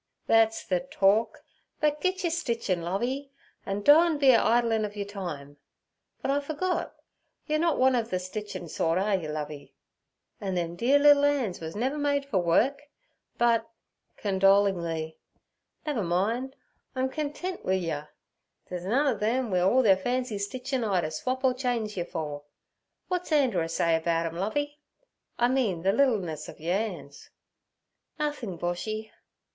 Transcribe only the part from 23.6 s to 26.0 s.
say about 'em, Lovey?—I mean ther